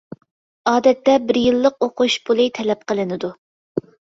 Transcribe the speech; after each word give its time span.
ئادەتتە 0.71 1.17
بىر 1.27 1.39
يىللىق 1.43 1.87
ئوقۇش 1.89 2.17
پۇلى 2.31 2.49
تەلەپ 2.59 2.85
قىلىنىدۇ. 2.93 3.35